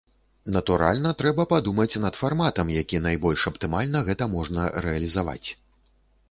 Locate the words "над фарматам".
2.05-2.71